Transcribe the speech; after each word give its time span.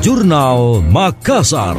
Jurnal 0.00 0.80
Makassar. 0.80 1.76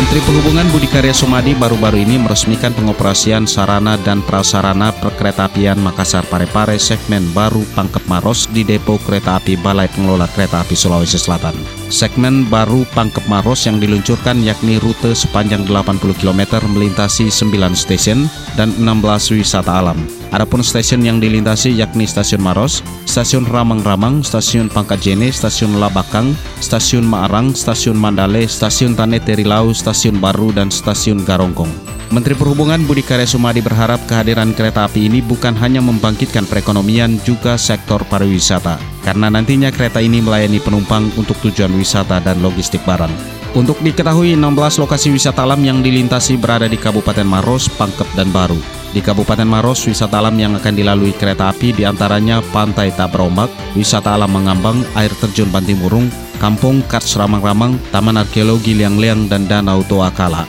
Menteri 0.00 0.24
Perhubungan 0.24 0.64
Budi 0.72 0.88
Karya 0.88 1.12
Sumadi 1.12 1.52
baru-baru 1.52 2.00
ini 2.00 2.16
meresmikan 2.16 2.72
pengoperasian 2.72 3.44
sarana 3.44 4.00
dan 4.00 4.24
prasarana 4.24 4.96
perkeretaapian 4.96 5.76
Makassar 5.76 6.24
Parepare 6.24 6.80
segmen 6.80 7.28
baru 7.36 7.60
Pangkep 7.76 8.08
Maros 8.08 8.48
di 8.48 8.64
depo 8.64 8.96
kereta 8.96 9.36
api 9.36 9.60
Balai 9.60 9.92
Pengelola 9.92 10.24
Kereta 10.32 10.64
Api 10.64 10.72
Sulawesi 10.72 11.20
Selatan. 11.20 11.52
Segmen 11.92 12.48
baru 12.48 12.88
Pangkep 12.96 13.28
Maros 13.28 13.68
yang 13.68 13.76
diluncurkan 13.76 14.40
yakni 14.40 14.80
rute 14.80 15.12
sepanjang 15.12 15.68
80 15.68 16.00
km 16.16 16.64
melintasi 16.64 17.28
9 17.28 17.52
stasiun 17.76 18.24
dan 18.56 18.72
16 18.80 19.36
wisata 19.36 19.84
alam. 19.84 20.19
Adapun 20.30 20.62
stasiun 20.62 21.02
yang 21.02 21.18
dilintasi 21.18 21.74
yakni 21.74 22.06
Stasiun 22.06 22.38
Maros, 22.38 22.86
Stasiun 23.02 23.50
Ramang-Ramang, 23.50 24.22
Stasiun 24.22 24.70
Pangkat 24.70 25.02
Jene, 25.02 25.34
Stasiun 25.34 25.82
Labakang, 25.82 26.38
Stasiun 26.62 27.02
Maarang, 27.02 27.50
Stasiun 27.50 27.98
Mandale, 27.98 28.46
Stasiun 28.46 28.94
Tane 28.94 29.18
Terilau, 29.18 29.74
Stasiun 29.74 30.22
Baru, 30.22 30.54
dan 30.54 30.70
Stasiun 30.70 31.26
Garongkong. 31.26 31.70
Menteri 32.14 32.38
Perhubungan 32.38 32.82
Budi 32.86 33.02
Karya 33.06 33.26
Sumadi 33.26 33.62
berharap 33.62 34.02
kehadiran 34.06 34.50
kereta 34.54 34.86
api 34.86 35.06
ini 35.06 35.18
bukan 35.22 35.54
hanya 35.58 35.78
membangkitkan 35.78 36.46
perekonomian 36.46 37.18
juga 37.22 37.54
sektor 37.54 38.02
pariwisata, 38.06 38.78
karena 39.06 39.30
nantinya 39.30 39.70
kereta 39.70 39.98
ini 40.02 40.22
melayani 40.22 40.58
penumpang 40.58 41.10
untuk 41.14 41.38
tujuan 41.42 41.70
wisata 41.74 42.18
dan 42.18 42.42
logistik 42.42 42.82
barang. 42.82 43.39
Untuk 43.50 43.82
diketahui, 43.82 44.38
16 44.38 44.78
lokasi 44.78 45.10
wisata 45.10 45.42
alam 45.42 45.58
yang 45.66 45.82
dilintasi 45.82 46.38
berada 46.38 46.70
di 46.70 46.78
Kabupaten 46.78 47.26
Maros, 47.26 47.66
Pangkep, 47.66 48.06
dan 48.14 48.30
Baru. 48.30 48.54
Di 48.94 49.02
Kabupaten 49.02 49.42
Maros, 49.42 49.82
wisata 49.90 50.22
alam 50.22 50.38
yang 50.38 50.54
akan 50.54 50.70
dilalui 50.70 51.10
kereta 51.10 51.50
api 51.50 51.74
di 51.74 51.82
antaranya 51.82 52.38
Pantai 52.54 52.94
Tak 52.94 53.10
Berombak, 53.10 53.50
Wisata 53.74 54.14
Alam 54.14 54.38
Mengambang, 54.38 54.86
Air 54.94 55.10
Terjun 55.18 55.50
Bantimurung, 55.50 56.06
Kampung 56.38 56.78
Kars 56.86 57.18
Ramang-Ramang, 57.18 57.74
Taman 57.90 58.22
Arkeologi 58.22 58.78
Liang-Liang, 58.78 59.26
dan 59.26 59.50
Danau 59.50 59.82
Toa 59.82 60.14
Kala. 60.14 60.46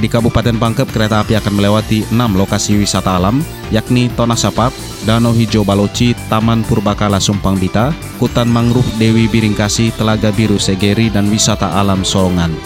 Di 0.00 0.08
Kabupaten 0.08 0.56
Pangkep, 0.56 0.88
kereta 0.88 1.20
api 1.20 1.36
akan 1.36 1.60
melewati 1.60 2.08
6 2.08 2.16
lokasi 2.32 2.80
wisata 2.80 3.20
alam, 3.20 3.44
yakni 3.68 4.08
Tonasapap, 4.16 4.72
Danau 5.04 5.36
Hijau 5.36 5.60
Baloci, 5.60 6.16
Taman 6.32 6.64
Purbakala 6.64 7.20
Sumpang 7.20 7.60
Bita, 7.60 7.92
Hutan 8.16 8.48
Mangrove 8.48 8.88
Dewi 8.96 9.28
Biringkasi, 9.28 9.92
Telaga 9.92 10.32
Biru 10.32 10.56
Segeri, 10.56 11.12
dan 11.12 11.28
Wisata 11.28 11.76
Alam 11.76 12.00
Sorongan. 12.00 12.56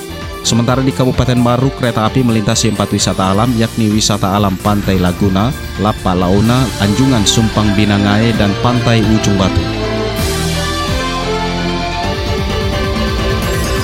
Sementara 0.46 0.78
di 0.78 0.94
Kabupaten 0.94 1.42
Baru, 1.42 1.74
kereta 1.74 2.06
api 2.06 2.22
melintasi 2.22 2.70
empat 2.70 2.94
wisata 2.94 3.34
alam 3.34 3.50
yakni 3.58 3.90
wisata 3.90 4.30
alam 4.30 4.54
Pantai 4.60 5.02
Laguna, 5.02 5.50
Lapa 5.82 6.14
Launa, 6.14 6.62
Anjungan 6.84 7.26
Sumpang 7.26 7.74
Binangae, 7.74 8.30
dan 8.38 8.54
Pantai 8.62 9.02
Ujung 9.02 9.34
Batu. 9.34 9.83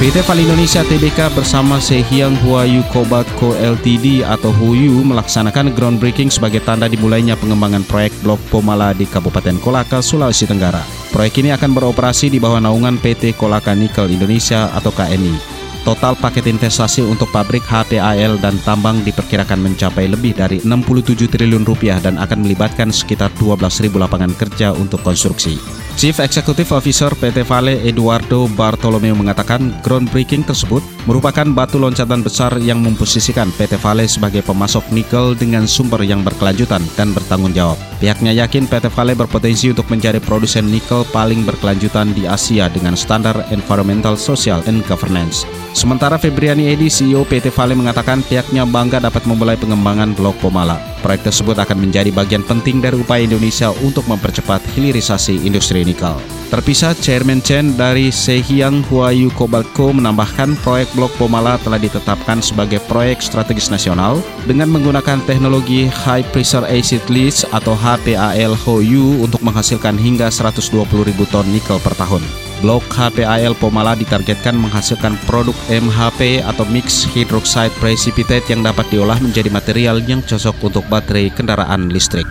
PT 0.00 0.24
Pal 0.24 0.40
Indonesia 0.40 0.80
Tbk 0.80 1.28
bersama 1.36 1.76
Sehiang 1.76 2.32
Huayu 2.40 2.80
Kobatko 2.88 3.52
Ltd 3.52 4.24
atau 4.24 4.48
Huyu 4.48 5.04
melaksanakan 5.04 5.76
groundbreaking 5.76 6.32
sebagai 6.32 6.64
tanda 6.64 6.88
dimulainya 6.88 7.36
pengembangan 7.36 7.84
proyek 7.84 8.08
Blok 8.24 8.40
Pomala 8.48 8.96
di 8.96 9.04
Kabupaten 9.04 9.60
Kolaka, 9.60 10.00
Sulawesi 10.00 10.48
Tenggara. 10.48 10.80
Proyek 11.12 11.44
ini 11.44 11.52
akan 11.52 11.76
beroperasi 11.76 12.32
di 12.32 12.40
bawah 12.40 12.64
naungan 12.64 12.96
PT 12.96 13.36
Kolaka 13.36 13.76
Nikel 13.76 14.08
Indonesia 14.08 14.72
atau 14.72 14.88
KNI. 14.88 15.36
Total 15.84 16.16
paket 16.16 16.48
investasi 16.48 17.04
untuk 17.04 17.28
pabrik 17.28 17.68
HPAL 17.68 18.40
dan 18.40 18.56
tambang 18.64 19.04
diperkirakan 19.04 19.60
mencapai 19.60 20.08
lebih 20.08 20.32
dari 20.32 20.64
67 20.64 21.28
triliun 21.28 21.68
rupiah 21.68 22.00
dan 22.00 22.16
akan 22.16 22.40
melibatkan 22.40 22.88
sekitar 22.88 23.28
12.000 23.36 23.92
lapangan 23.92 24.32
kerja 24.32 24.72
untuk 24.72 25.04
konstruksi. 25.04 25.79
Chief 26.00 26.16
Executive 26.16 26.72
Officer 26.72 27.12
PT 27.12 27.44
Vale 27.44 27.76
Eduardo 27.84 28.48
Bartolomeo 28.56 29.12
mengatakan 29.12 29.68
groundbreaking 29.84 30.48
tersebut 30.48 30.80
merupakan 31.04 31.44
batu 31.52 31.76
loncatan 31.76 32.24
besar 32.24 32.56
yang 32.56 32.80
memposisikan 32.80 33.52
PT 33.52 33.76
Vale 33.76 34.08
sebagai 34.08 34.40
pemasok 34.40 34.96
nikel 34.96 35.36
dengan 35.36 35.68
sumber 35.68 36.00
yang 36.00 36.24
berkelanjutan 36.24 36.80
dan 36.96 37.12
bertanggung 37.12 37.52
jawab. 37.52 37.76
Pihaknya 38.00 38.32
yakin 38.32 38.64
PT 38.64 38.88
Vale 38.96 39.12
berpotensi 39.12 39.76
untuk 39.76 39.92
menjadi 39.92 40.24
produsen 40.24 40.72
nikel 40.72 41.04
paling 41.12 41.44
berkelanjutan 41.44 42.16
di 42.16 42.24
Asia 42.24 42.72
dengan 42.72 42.96
standar 42.96 43.36
environmental, 43.52 44.16
social, 44.16 44.64
and 44.64 44.80
governance. 44.88 45.44
Sementara 45.76 46.16
Febriani 46.16 46.72
Edi, 46.72 46.88
CEO 46.88 47.28
PT 47.28 47.52
Vale 47.52 47.76
mengatakan 47.76 48.24
pihaknya 48.24 48.64
bangga 48.64 49.04
dapat 49.04 49.28
memulai 49.28 49.60
pengembangan 49.60 50.16
Blok 50.16 50.40
Pomala. 50.40 50.89
Proyek 51.00 51.32
tersebut 51.32 51.56
akan 51.56 51.88
menjadi 51.88 52.12
bagian 52.12 52.44
penting 52.44 52.84
dari 52.84 53.00
upaya 53.00 53.24
Indonesia 53.24 53.72
untuk 53.80 54.04
mempercepat 54.04 54.60
hilirisasi 54.76 55.48
industri 55.48 55.80
nikel. 55.80 56.16
Terpisah, 56.50 56.98
Chairman 56.98 57.38
Chen 57.40 57.78
dari 57.78 58.10
Sehiang 58.10 58.82
Huayu 58.90 59.30
Cobaltco 59.38 59.94
menambahkan 59.94 60.58
proyek 60.66 60.90
Blok 60.98 61.14
Pomala 61.14 61.54
telah 61.62 61.78
ditetapkan 61.78 62.42
sebagai 62.42 62.82
proyek 62.90 63.22
strategis 63.22 63.70
nasional 63.70 64.18
dengan 64.50 64.66
menggunakan 64.66 65.22
teknologi 65.30 65.86
High 65.86 66.26
Pressure 66.34 66.66
Acid 66.66 67.06
Leach 67.06 67.46
atau 67.54 67.78
HPAL 67.78 68.58
HOU 68.66 69.22
untuk 69.22 69.38
menghasilkan 69.46 69.94
hingga 69.94 70.26
120 70.26 70.84
ribu 71.06 71.22
ton 71.30 71.46
nikel 71.48 71.78
per 71.78 71.94
tahun. 71.94 72.39
Blok 72.60 72.84
HPAL 72.92 73.56
Pomala 73.56 73.96
ditargetkan 73.96 74.52
menghasilkan 74.52 75.16
produk 75.24 75.56
MHP 75.72 76.44
atau 76.44 76.68
Mixed 76.68 77.08
Hydroxide 77.08 77.72
Precipitate 77.80 78.52
yang 78.52 78.60
dapat 78.60 78.84
diolah 78.92 79.16
menjadi 79.16 79.48
material 79.48 80.04
yang 80.04 80.20
cocok 80.20 80.56
untuk 80.60 80.84
baterai 80.92 81.32
kendaraan 81.32 81.88
listrik. 81.88 82.28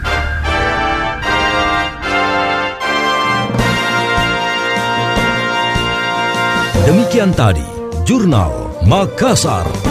Demikian 6.86 7.34
tadi, 7.34 7.66
Jurnal 8.06 8.82
Makassar. 8.86 9.89